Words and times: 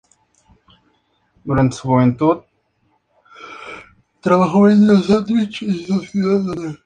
Durante 1.43 1.75
su 1.75 1.89
juventud, 1.89 2.37
trabajó 4.19 4.61
vendiendo 4.63 4.99
sándwiches 5.03 5.69
en 5.69 5.85
su 5.85 5.99
ciudad 6.07 6.39
natal. 6.39 6.79